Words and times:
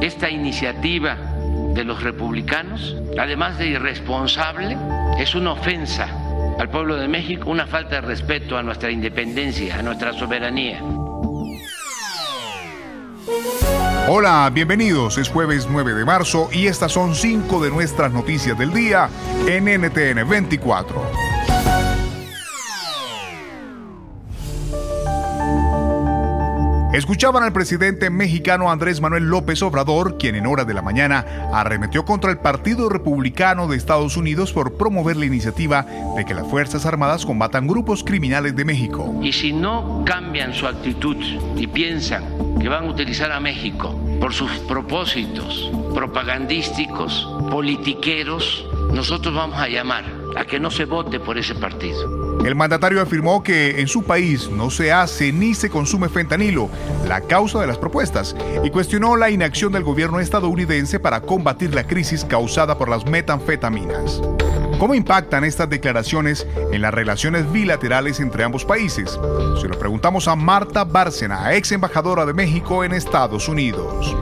esta 0.00 0.30
iniciativa 0.30 1.16
de 1.74 1.84
los 1.84 2.02
republicanos, 2.02 2.96
además 3.18 3.58
de 3.58 3.68
irresponsable, 3.68 4.76
es 5.18 5.34
una 5.34 5.52
ofensa 5.52 6.08
al 6.58 6.70
pueblo 6.70 6.96
de 6.96 7.08
México, 7.08 7.50
una 7.50 7.66
falta 7.66 7.96
de 7.96 8.00
respeto 8.02 8.56
a 8.56 8.62
nuestra 8.62 8.90
independencia, 8.90 9.76
a 9.76 9.82
nuestra 9.82 10.12
soberanía. 10.12 10.80
Hola, 14.08 14.50
bienvenidos. 14.52 15.18
Es 15.18 15.28
jueves 15.28 15.68
9 15.70 15.94
de 15.94 16.04
marzo 16.04 16.48
y 16.52 16.66
estas 16.66 16.92
son 16.92 17.14
cinco 17.14 17.60
de 17.62 17.70
nuestras 17.70 18.12
noticias 18.12 18.56
del 18.56 18.72
día 18.72 19.10
en 19.46 19.64
NTN 19.64 20.28
24. 20.28 21.27
Escuchaban 26.98 27.44
al 27.44 27.52
presidente 27.52 28.10
mexicano 28.10 28.72
Andrés 28.72 29.00
Manuel 29.00 29.30
López 29.30 29.62
Obrador, 29.62 30.18
quien 30.18 30.34
en 30.34 30.46
horas 30.46 30.66
de 30.66 30.74
la 30.74 30.82
mañana 30.82 31.24
arremetió 31.52 32.04
contra 32.04 32.32
el 32.32 32.38
Partido 32.38 32.88
Republicano 32.88 33.68
de 33.68 33.76
Estados 33.76 34.16
Unidos 34.16 34.52
por 34.52 34.76
promover 34.76 35.16
la 35.16 35.26
iniciativa 35.26 35.86
de 36.16 36.24
que 36.24 36.34
las 36.34 36.48
Fuerzas 36.48 36.86
Armadas 36.86 37.24
combatan 37.24 37.68
grupos 37.68 38.02
criminales 38.02 38.56
de 38.56 38.64
México. 38.64 39.14
Y 39.22 39.32
si 39.32 39.52
no 39.52 40.02
cambian 40.04 40.52
su 40.52 40.66
actitud 40.66 41.16
y 41.54 41.68
piensan 41.68 42.24
que 42.58 42.68
van 42.68 42.86
a 42.86 42.90
utilizar 42.90 43.30
a 43.30 43.38
México 43.38 43.96
por 44.20 44.34
sus 44.34 44.50
propósitos 44.66 45.70
propagandísticos, 45.94 47.28
politiqueros, 47.48 48.66
nosotros 48.92 49.32
vamos 49.36 49.60
a 49.60 49.68
llamar 49.68 50.04
a 50.36 50.44
que 50.44 50.58
no 50.58 50.68
se 50.68 50.84
vote 50.84 51.20
por 51.20 51.38
ese 51.38 51.54
partido. 51.54 52.27
El 52.44 52.54
mandatario 52.54 53.02
afirmó 53.02 53.42
que 53.42 53.80
en 53.80 53.88
su 53.88 54.04
país 54.04 54.48
no 54.50 54.70
se 54.70 54.92
hace 54.92 55.32
ni 55.32 55.54
se 55.54 55.68
consume 55.68 56.08
fentanilo, 56.08 56.70
la 57.06 57.20
causa 57.20 57.60
de 57.60 57.66
las 57.66 57.78
propuestas, 57.78 58.34
y 58.64 58.70
cuestionó 58.70 59.16
la 59.16 59.30
inacción 59.30 59.72
del 59.72 59.82
gobierno 59.82 60.20
estadounidense 60.20 61.00
para 61.00 61.20
combatir 61.20 61.74
la 61.74 61.86
crisis 61.86 62.24
causada 62.24 62.78
por 62.78 62.88
las 62.88 63.04
metanfetaminas. 63.06 64.22
¿Cómo 64.78 64.94
impactan 64.94 65.42
estas 65.42 65.68
declaraciones 65.68 66.46
en 66.70 66.80
las 66.82 66.94
relaciones 66.94 67.50
bilaterales 67.50 68.20
entre 68.20 68.44
ambos 68.44 68.64
países? 68.64 69.18
Se 69.60 69.66
lo 69.66 69.76
preguntamos 69.76 70.28
a 70.28 70.36
Marta 70.36 70.84
Bárcena, 70.84 71.52
ex 71.54 71.72
embajadora 71.72 72.24
de 72.24 72.32
México 72.32 72.84
en 72.84 72.92
Estados 72.92 73.48
Unidos. 73.48 74.16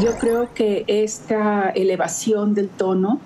Yo 0.00 0.18
creo 0.18 0.52
que 0.52 0.84
esta 0.88 1.70
elevación 1.70 2.54
del 2.54 2.68
tono 2.68 3.20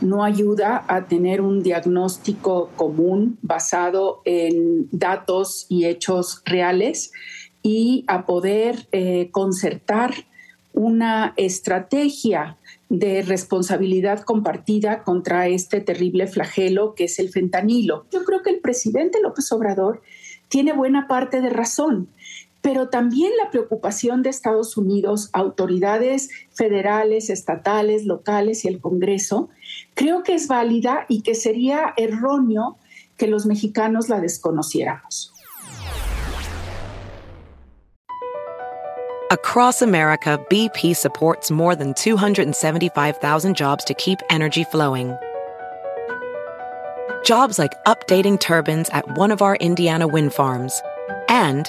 no 0.00 0.24
ayuda 0.24 0.84
a 0.88 1.06
tener 1.06 1.40
un 1.40 1.62
diagnóstico 1.62 2.70
común 2.76 3.38
basado 3.42 4.22
en 4.24 4.88
datos 4.90 5.66
y 5.68 5.86
hechos 5.86 6.42
reales 6.44 7.12
y 7.62 8.04
a 8.06 8.26
poder 8.26 8.88
eh, 8.92 9.28
concertar 9.32 10.12
una 10.72 11.32
estrategia 11.36 12.58
de 12.88 13.22
responsabilidad 13.22 14.20
compartida 14.20 15.02
contra 15.02 15.48
este 15.48 15.80
terrible 15.80 16.26
flagelo 16.26 16.94
que 16.94 17.04
es 17.04 17.18
el 17.18 17.30
fentanilo. 17.30 18.06
Yo 18.12 18.24
creo 18.24 18.42
que 18.42 18.50
el 18.50 18.60
presidente 18.60 19.20
López 19.20 19.50
Obrador 19.52 20.02
tiene 20.48 20.72
buena 20.72 21.08
parte 21.08 21.40
de 21.40 21.50
razón 21.50 22.08
pero 22.62 22.88
también 22.88 23.32
la 23.42 23.50
preocupación 23.50 24.22
de 24.22 24.30
Estados 24.30 24.76
Unidos, 24.76 25.30
autoridades 25.32 26.30
federales, 26.52 27.30
estatales, 27.30 28.06
locales 28.06 28.64
y 28.64 28.68
el 28.68 28.80
Congreso, 28.80 29.50
creo 29.94 30.22
que 30.22 30.34
es 30.34 30.48
válida 30.48 31.06
y 31.08 31.22
que 31.22 31.34
sería 31.34 31.94
erróneo 31.96 32.78
que 33.16 33.28
los 33.28 33.46
mexicanos 33.46 34.08
la 34.08 34.20
desconociéramos. 34.20 35.32
Across 39.32 39.82
America, 39.82 40.38
BP 40.48 40.94
supports 40.94 41.50
more 41.50 41.74
than 41.74 41.94
275,000 41.94 43.56
jobs 43.56 43.84
to 43.84 43.92
keep 43.94 44.20
energy 44.30 44.62
flowing. 44.62 45.16
Jobs 47.24 47.58
like 47.58 47.72
updating 47.86 48.38
turbines 48.38 48.88
at 48.90 49.18
one 49.18 49.32
of 49.32 49.42
our 49.42 49.56
Indiana 49.56 50.06
wind 50.06 50.32
farms 50.32 50.80
and 51.28 51.68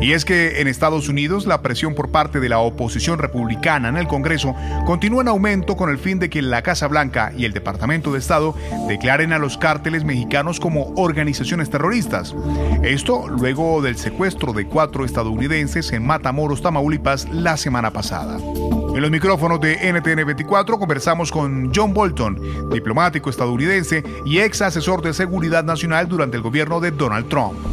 Y 0.00 0.12
es 0.12 0.24
que 0.24 0.60
en 0.60 0.66
Estados 0.66 1.10
Unidos 1.10 1.46
la 1.46 1.60
presión 1.60 1.94
por 1.94 2.10
parte 2.10 2.40
de 2.40 2.48
la 2.48 2.58
oposición 2.58 3.18
republicana 3.18 3.90
en 3.90 3.98
el 3.98 4.08
Congreso 4.08 4.54
continúa 4.86 5.20
en 5.20 5.28
aumento 5.28 5.76
con 5.76 5.90
el 5.90 5.98
fin 5.98 6.18
de 6.18 6.30
que 6.30 6.40
la 6.40 6.62
Casa 6.62 6.88
Blanca 6.88 7.32
y 7.36 7.44
el 7.44 7.52
Departamento 7.52 8.12
de 8.12 8.18
Estado 8.18 8.54
declaren 8.88 9.34
a 9.34 9.38
los 9.38 9.58
cárteles 9.58 10.04
mexicanos 10.04 10.58
como 10.58 10.94
organizaciones 10.96 11.68
terroristas. 11.68 12.34
Esto 12.82 13.28
luego 13.28 13.82
del 13.82 13.96
secuestro 13.96 14.54
de 14.54 14.66
cuatro 14.66 15.04
estadounidenses 15.04 15.92
en 15.92 16.06
Matamoros, 16.06 16.62
Tamaulipas, 16.62 17.28
la 17.28 17.58
semana 17.58 17.90
pasada. 17.90 18.38
En 18.38 19.02
los 19.02 19.10
micrófonos 19.10 19.60
de 19.60 19.92
NTN 19.92 20.26
24 20.26 20.78
conversamos 20.78 21.30
con 21.30 21.70
John 21.74 21.92
Bolton, 21.92 22.70
diplomático 22.72 23.28
estadounidense 23.28 24.02
y 24.24 24.38
ex 24.38 24.62
asesor 24.62 25.02
de 25.02 25.12
seguridad 25.12 25.62
nacional 25.62 26.08
durante 26.08 26.38
el 26.38 26.42
gobierno 26.42 26.80
de 26.80 26.90
Donald 26.90 27.28
Trump. 27.28 27.69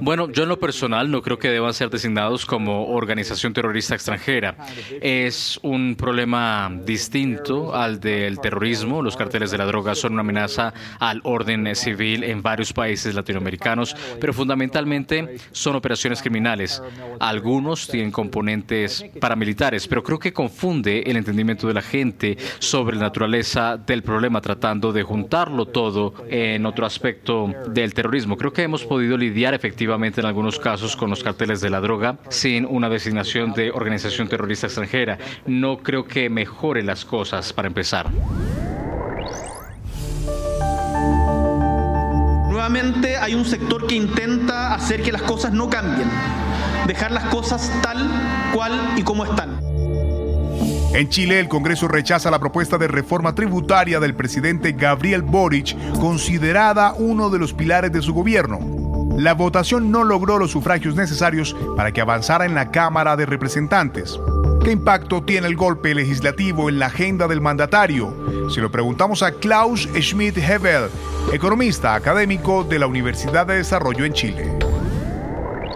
Bueno, 0.00 0.30
yo 0.30 0.44
en 0.44 0.48
lo 0.48 0.58
personal 0.58 1.10
no 1.10 1.22
creo 1.22 1.38
que 1.38 1.50
deban 1.50 1.74
ser 1.74 1.90
designados 1.90 2.46
como 2.46 2.88
organización 2.88 3.52
terrorista 3.52 3.94
extranjera. 3.94 4.56
Es 5.00 5.58
un 5.62 5.96
problema 5.96 6.70
distinto 6.84 7.74
al 7.74 8.00
del 8.00 8.40
terrorismo. 8.40 9.02
Los 9.02 9.16
carteles 9.16 9.50
de 9.50 9.58
la 9.58 9.66
droga 9.66 9.94
son 9.94 10.12
una 10.12 10.20
amenaza 10.20 10.72
al 10.98 11.20
orden 11.24 11.74
civil 11.74 12.24
en 12.24 12.42
varios 12.42 12.72
países 12.72 13.14
latinoamericanos, 13.14 13.96
pero 14.20 14.32
fundamentalmente 14.32 15.36
son 15.52 15.76
operaciones 15.76 16.20
criminales. 16.20 16.82
Algunos 17.18 17.88
tienen 17.88 18.10
componentes 18.10 19.04
paramilitares, 19.20 19.88
pero 19.88 20.02
creo 20.02 20.18
que 20.18 20.32
confunde 20.32 21.02
el 21.06 21.16
entendimiento 21.16 21.66
de 21.66 21.74
la 21.74 21.82
gente 21.82 22.36
sobre 22.58 22.96
la 22.96 23.02
naturaleza 23.02 23.76
del 23.76 24.02
problema 24.02 24.40
tratando 24.40 24.92
de 24.92 25.02
juntarlo 25.02 25.66
todo 25.66 26.14
en 26.28 26.66
otro 26.66 26.86
aspecto 26.86 27.52
del 27.68 27.94
terrorismo. 27.94 28.36
Creo 28.36 28.52
que 28.52 28.62
hemos 28.62 28.84
podido 28.84 28.99
podido 29.00 29.16
lidiar 29.16 29.54
efectivamente 29.54 30.20
en 30.20 30.26
algunos 30.26 30.58
casos 30.58 30.94
con 30.94 31.08
los 31.08 31.24
carteles 31.24 31.62
de 31.62 31.70
la 31.70 31.80
droga 31.80 32.18
sin 32.28 32.66
una 32.66 32.90
designación 32.90 33.54
de 33.54 33.70
organización 33.70 34.28
terrorista 34.28 34.66
extranjera. 34.66 35.16
No 35.46 35.78
creo 35.78 36.04
que 36.04 36.28
mejore 36.28 36.82
las 36.82 37.06
cosas 37.06 37.54
para 37.54 37.68
empezar. 37.68 38.10
Nuevamente 42.50 43.16
hay 43.16 43.34
un 43.34 43.46
sector 43.46 43.86
que 43.86 43.94
intenta 43.94 44.74
hacer 44.74 45.00
que 45.02 45.12
las 45.12 45.22
cosas 45.22 45.54
no 45.54 45.70
cambien, 45.70 46.10
dejar 46.86 47.10
las 47.10 47.24
cosas 47.30 47.72
tal 47.82 48.06
cual 48.52 48.78
y 48.98 49.02
como 49.02 49.24
están. 49.24 49.58
En 50.92 51.08
Chile, 51.08 51.40
el 51.40 51.48
Congreso 51.48 51.88
rechaza 51.88 52.30
la 52.30 52.38
propuesta 52.38 52.76
de 52.76 52.86
reforma 52.86 53.34
tributaria 53.34 53.98
del 53.98 54.14
presidente 54.14 54.72
Gabriel 54.72 55.22
Boric, 55.22 55.74
considerada 55.98 56.92
uno 56.92 57.30
de 57.30 57.38
los 57.38 57.54
pilares 57.54 57.92
de 57.92 58.02
su 58.02 58.12
gobierno. 58.12 58.79
La 59.20 59.34
votación 59.34 59.90
no 59.90 60.02
logró 60.02 60.38
los 60.38 60.50
sufragios 60.50 60.96
necesarios 60.96 61.54
para 61.76 61.92
que 61.92 62.00
avanzara 62.00 62.46
en 62.46 62.54
la 62.54 62.70
Cámara 62.70 63.18
de 63.18 63.26
Representantes. 63.26 64.18
¿Qué 64.64 64.72
impacto 64.72 65.22
tiene 65.22 65.46
el 65.46 65.56
golpe 65.56 65.94
legislativo 65.94 66.70
en 66.70 66.78
la 66.78 66.86
agenda 66.86 67.28
del 67.28 67.42
mandatario? 67.42 68.48
Se 68.48 68.62
lo 68.62 68.70
preguntamos 68.70 69.22
a 69.22 69.32
Klaus 69.32 69.86
Schmidt-Hebel, 69.92 70.88
economista 71.34 71.94
académico 71.94 72.64
de 72.64 72.78
la 72.78 72.86
Universidad 72.86 73.46
de 73.46 73.56
Desarrollo 73.56 74.06
en 74.06 74.14
Chile. 74.14 74.58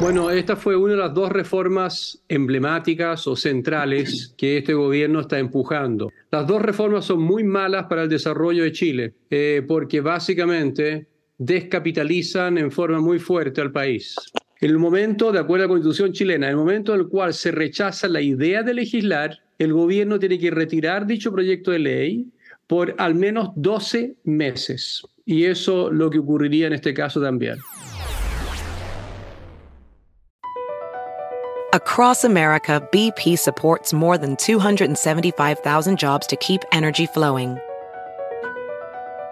Bueno, 0.00 0.30
esta 0.30 0.56
fue 0.56 0.74
una 0.74 0.94
de 0.94 1.00
las 1.00 1.12
dos 1.12 1.30
reformas 1.30 2.22
emblemáticas 2.28 3.26
o 3.26 3.36
centrales 3.36 4.32
que 4.38 4.56
este 4.56 4.72
gobierno 4.72 5.20
está 5.20 5.38
empujando. 5.38 6.10
Las 6.30 6.46
dos 6.46 6.62
reformas 6.62 7.04
son 7.04 7.20
muy 7.20 7.44
malas 7.44 7.84
para 7.90 8.04
el 8.04 8.08
desarrollo 8.08 8.62
de 8.62 8.72
Chile, 8.72 9.12
eh, 9.28 9.62
porque 9.68 10.00
básicamente 10.00 11.08
descapitalizan 11.38 12.58
en 12.58 12.70
forma 12.70 13.00
muy 13.00 13.18
fuerte 13.18 13.60
al 13.60 13.72
país. 13.72 14.16
En 14.60 14.70
el 14.70 14.78
momento, 14.78 15.32
de 15.32 15.40
acuerdo 15.40 15.64
a 15.64 15.68
la 15.68 15.72
Constitución 15.72 16.12
chilena, 16.12 16.46
en 16.46 16.52
el 16.52 16.56
momento 16.56 16.94
en 16.94 17.00
el 17.00 17.08
cual 17.08 17.34
se 17.34 17.50
rechaza 17.50 18.08
la 18.08 18.20
idea 18.20 18.62
de 18.62 18.74
legislar, 18.74 19.38
el 19.58 19.72
gobierno 19.72 20.18
tiene 20.18 20.38
que 20.38 20.50
retirar 20.50 21.06
dicho 21.06 21.32
proyecto 21.32 21.70
de 21.70 21.78
ley 21.80 22.26
por 22.66 22.94
al 22.98 23.14
menos 23.14 23.50
12 23.56 24.14
meses. 24.24 25.02
Y 25.26 25.44
eso 25.44 25.90
lo 25.90 26.10
que 26.10 26.18
ocurriría 26.18 26.66
en 26.66 26.72
este 26.74 26.94
caso 26.94 27.20
también. 27.20 27.58
Across 31.74 32.24
America, 32.24 32.80
BP 32.92 33.36
supports 33.36 33.92
more 33.92 34.16
than 34.16 34.36
275,000 34.36 35.96
jobs 35.96 36.26
to 36.28 36.36
keep 36.36 36.62
energy 36.70 37.04
flowing. 37.04 37.58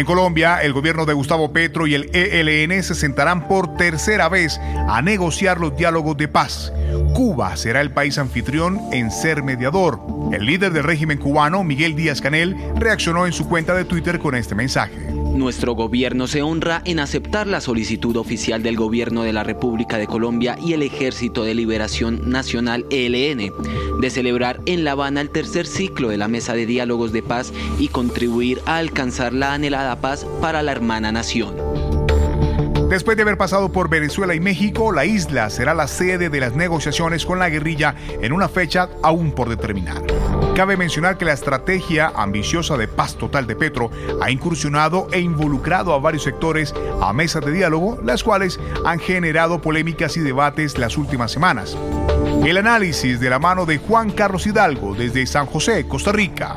En 0.00 0.06
Colombia, 0.06 0.62
el 0.62 0.72
gobierno 0.72 1.04
de 1.04 1.12
Gustavo 1.12 1.52
Petro 1.52 1.86
y 1.86 1.94
el 1.94 2.08
ELN 2.14 2.82
se 2.82 2.94
sentarán 2.94 3.46
por 3.46 3.74
tercera 3.76 4.30
vez 4.30 4.58
a 4.88 5.02
negociar 5.02 5.60
los 5.60 5.76
diálogos 5.76 6.16
de 6.16 6.26
paz. 6.26 6.72
Cuba 7.12 7.54
será 7.58 7.82
el 7.82 7.90
país 7.90 8.16
anfitrión 8.16 8.80
en 8.92 9.10
ser 9.10 9.42
mediador. 9.42 10.00
El 10.32 10.46
líder 10.46 10.72
del 10.72 10.84
régimen 10.84 11.18
cubano, 11.18 11.64
Miguel 11.64 11.96
Díaz 11.96 12.22
Canel, 12.22 12.56
reaccionó 12.76 13.26
en 13.26 13.34
su 13.34 13.46
cuenta 13.46 13.74
de 13.74 13.84
Twitter 13.84 14.18
con 14.18 14.34
este 14.34 14.54
mensaje. 14.54 14.96
Nuestro 15.40 15.72
gobierno 15.72 16.26
se 16.26 16.42
honra 16.42 16.82
en 16.84 17.00
aceptar 17.00 17.46
la 17.46 17.62
solicitud 17.62 18.14
oficial 18.16 18.62
del 18.62 18.76
gobierno 18.76 19.22
de 19.22 19.32
la 19.32 19.42
República 19.42 19.96
de 19.96 20.06
Colombia 20.06 20.58
y 20.62 20.74
el 20.74 20.82
Ejército 20.82 21.44
de 21.44 21.54
Liberación 21.54 22.28
Nacional 22.30 22.84
ELN 22.90 23.50
de 24.02 24.10
celebrar 24.10 24.60
en 24.66 24.84
La 24.84 24.92
Habana 24.92 25.22
el 25.22 25.30
tercer 25.30 25.66
ciclo 25.66 26.10
de 26.10 26.18
la 26.18 26.28
Mesa 26.28 26.52
de 26.52 26.66
Diálogos 26.66 27.12
de 27.12 27.22
Paz 27.22 27.54
y 27.78 27.88
contribuir 27.88 28.60
a 28.66 28.76
alcanzar 28.76 29.32
la 29.32 29.54
anhelada 29.54 29.98
paz 30.02 30.26
para 30.42 30.62
la 30.62 30.72
hermana 30.72 31.10
nación. 31.10 31.56
Después 32.90 33.16
de 33.16 33.22
haber 33.22 33.38
pasado 33.38 33.72
por 33.72 33.88
Venezuela 33.88 34.34
y 34.34 34.40
México, 34.40 34.92
la 34.92 35.06
isla 35.06 35.48
será 35.48 35.72
la 35.72 35.88
sede 35.88 36.28
de 36.28 36.40
las 36.40 36.54
negociaciones 36.54 37.24
con 37.24 37.38
la 37.38 37.48
guerrilla 37.48 37.94
en 38.20 38.34
una 38.34 38.50
fecha 38.50 38.90
aún 39.02 39.32
por 39.32 39.48
determinar. 39.48 40.02
Cabe 40.54 40.76
mencionar 40.76 41.16
que 41.16 41.24
la 41.24 41.32
estrategia 41.32 42.12
ambiciosa 42.14 42.76
de 42.76 42.88
paz 42.88 43.16
total 43.16 43.46
de 43.46 43.56
Petro 43.56 43.90
ha 44.20 44.30
incursionado 44.30 45.06
e 45.12 45.20
involucrado 45.20 45.94
a 45.94 45.98
varios 45.98 46.24
sectores 46.24 46.74
a 47.00 47.12
mesas 47.12 47.44
de 47.44 47.52
diálogo, 47.52 47.98
las 48.04 48.22
cuales 48.22 48.60
han 48.84 48.98
generado 48.98 49.62
polémicas 49.62 50.16
y 50.16 50.20
debates 50.20 50.76
las 50.76 50.98
últimas 50.98 51.30
semanas. 51.30 51.76
El 52.44 52.56
análisis 52.56 53.20
de 53.20 53.30
la 53.30 53.38
mano 53.38 53.64
de 53.64 53.78
Juan 53.78 54.10
Carlos 54.10 54.46
Hidalgo 54.46 54.94
desde 54.94 55.26
San 55.26 55.46
José, 55.46 55.86
Costa 55.86 56.12
Rica. 56.12 56.56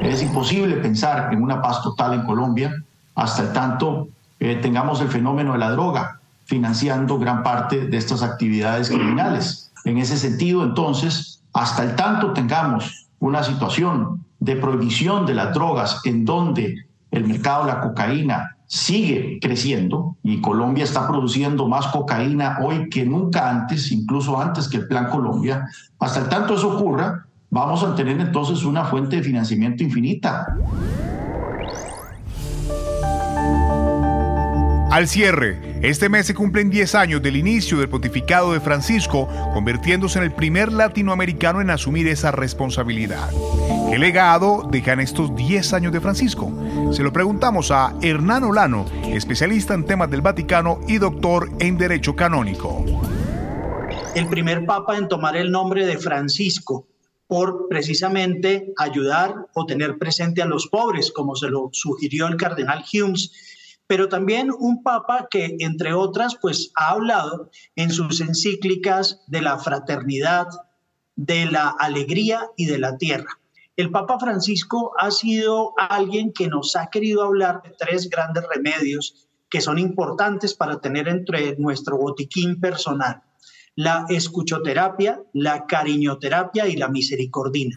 Es 0.00 0.22
imposible 0.22 0.76
pensar 0.76 1.32
en 1.32 1.42
una 1.42 1.62
paz 1.62 1.82
total 1.82 2.14
en 2.14 2.26
Colombia 2.26 2.74
hasta 3.14 3.42
el 3.42 3.52
tanto 3.52 4.08
eh, 4.40 4.56
tengamos 4.56 5.00
el 5.00 5.08
fenómeno 5.08 5.52
de 5.52 5.58
la 5.58 5.70
droga 5.70 6.18
financiando 6.44 7.18
gran 7.18 7.42
parte 7.42 7.86
de 7.86 7.96
estas 7.96 8.22
actividades 8.22 8.88
criminales. 8.88 9.70
En 9.84 9.98
ese 9.98 10.16
sentido, 10.16 10.64
entonces, 10.64 11.41
hasta 11.52 11.84
el 11.84 11.96
tanto 11.96 12.32
tengamos 12.32 13.08
una 13.18 13.42
situación 13.42 14.24
de 14.40 14.56
prohibición 14.56 15.26
de 15.26 15.34
las 15.34 15.54
drogas 15.54 16.00
en 16.04 16.24
donde 16.24 16.86
el 17.10 17.26
mercado 17.26 17.66
de 17.66 17.72
la 17.72 17.80
cocaína 17.80 18.56
sigue 18.66 19.38
creciendo 19.40 20.16
y 20.22 20.40
Colombia 20.40 20.84
está 20.84 21.06
produciendo 21.06 21.68
más 21.68 21.88
cocaína 21.88 22.58
hoy 22.62 22.88
que 22.88 23.04
nunca 23.04 23.50
antes, 23.50 23.92
incluso 23.92 24.40
antes 24.40 24.66
que 24.66 24.78
el 24.78 24.88
Plan 24.88 25.10
Colombia, 25.10 25.68
hasta 25.98 26.20
el 26.20 26.28
tanto 26.30 26.54
eso 26.54 26.74
ocurra, 26.76 27.26
vamos 27.50 27.84
a 27.84 27.94
tener 27.94 28.18
entonces 28.18 28.64
una 28.64 28.84
fuente 28.86 29.16
de 29.16 29.22
financiamiento 29.22 29.82
infinita. 29.82 30.62
Al 34.92 35.08
cierre, 35.08 35.58
este 35.80 36.10
mes 36.10 36.26
se 36.26 36.34
cumplen 36.34 36.68
10 36.68 36.94
años 36.96 37.22
del 37.22 37.36
inicio 37.36 37.78
del 37.78 37.88
pontificado 37.88 38.52
de 38.52 38.60
Francisco, 38.60 39.26
convirtiéndose 39.54 40.18
en 40.18 40.24
el 40.26 40.34
primer 40.34 40.70
latinoamericano 40.70 41.62
en 41.62 41.70
asumir 41.70 42.06
esa 42.08 42.30
responsabilidad. 42.30 43.30
¿Qué 43.88 43.98
legado 43.98 44.68
dejan 44.70 45.00
estos 45.00 45.34
10 45.34 45.72
años 45.72 45.92
de 45.94 46.02
Francisco? 46.02 46.52
Se 46.92 47.02
lo 47.02 47.10
preguntamos 47.10 47.70
a 47.70 47.94
Hernán 48.02 48.44
Olano, 48.44 48.84
especialista 49.06 49.72
en 49.72 49.86
temas 49.86 50.10
del 50.10 50.20
Vaticano 50.20 50.80
y 50.86 50.98
doctor 50.98 51.48
en 51.58 51.78
Derecho 51.78 52.14
Canónico. 52.14 52.84
El 54.14 54.26
primer 54.26 54.66
papa 54.66 54.98
en 54.98 55.08
tomar 55.08 55.38
el 55.38 55.50
nombre 55.50 55.86
de 55.86 55.96
Francisco 55.96 56.86
por 57.26 57.66
precisamente 57.70 58.74
ayudar 58.76 59.46
o 59.54 59.64
tener 59.64 59.96
presente 59.96 60.42
a 60.42 60.46
los 60.46 60.66
pobres, 60.66 61.10
como 61.10 61.34
se 61.34 61.48
lo 61.48 61.70
sugirió 61.72 62.26
el 62.26 62.36
cardenal 62.36 62.84
Humes 62.92 63.32
pero 63.92 64.08
también 64.08 64.50
un 64.58 64.82
papa 64.82 65.28
que, 65.30 65.54
entre 65.58 65.92
otras, 65.92 66.38
pues 66.40 66.72
ha 66.76 66.92
hablado 66.92 67.50
en 67.76 67.90
sus 67.90 68.22
encíclicas 68.22 69.20
de 69.26 69.42
la 69.42 69.58
fraternidad, 69.58 70.46
de 71.14 71.44
la 71.44 71.68
alegría 71.68 72.48
y 72.56 72.64
de 72.64 72.78
la 72.78 72.96
tierra. 72.96 73.38
El 73.76 73.90
Papa 73.90 74.18
Francisco 74.18 74.92
ha 74.98 75.10
sido 75.10 75.74
alguien 75.76 76.32
que 76.32 76.48
nos 76.48 76.74
ha 76.74 76.86
querido 76.86 77.22
hablar 77.22 77.60
de 77.64 77.74
tres 77.78 78.08
grandes 78.08 78.44
remedios 78.48 79.28
que 79.50 79.60
son 79.60 79.78
importantes 79.78 80.54
para 80.54 80.80
tener 80.80 81.06
entre 81.06 81.56
nuestro 81.58 81.98
botiquín 81.98 82.60
personal. 82.60 83.22
La 83.76 84.06
escuchoterapia, 84.08 85.20
la 85.34 85.66
cariñoterapia 85.66 86.66
y 86.66 86.76
la 86.76 86.88
misericordina. 86.88 87.76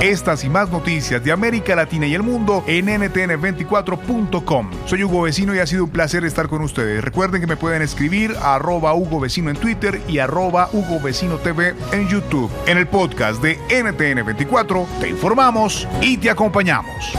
Estas 0.00 0.44
y 0.44 0.48
más 0.48 0.70
noticias 0.70 1.22
de 1.22 1.30
América 1.30 1.76
Latina 1.76 2.06
y 2.06 2.14
el 2.14 2.22
mundo 2.22 2.64
en 2.66 2.86
ntn24.com. 2.86 4.70
Soy 4.86 5.04
Hugo 5.04 5.22
Vecino 5.22 5.54
y 5.54 5.58
ha 5.58 5.66
sido 5.66 5.84
un 5.84 5.90
placer 5.90 6.24
estar 6.24 6.48
con 6.48 6.62
ustedes. 6.62 7.04
Recuerden 7.04 7.42
que 7.42 7.46
me 7.46 7.58
pueden 7.58 7.82
escribir 7.82 8.34
a 8.40 8.54
arroba 8.54 8.94
Hugo 8.94 9.20
Vecino 9.20 9.50
en 9.50 9.56
Twitter 9.56 10.00
y 10.08 10.18
arroba 10.18 10.70
Hugo 10.72 11.00
Vecino 11.00 11.36
TV 11.36 11.74
en 11.92 12.08
YouTube. 12.08 12.50
En 12.66 12.78
el 12.78 12.86
podcast 12.86 13.42
de 13.42 13.58
NTN24 13.68 14.86
te 15.00 15.10
informamos 15.10 15.86
y 16.00 16.16
te 16.16 16.30
acompañamos. 16.30 17.12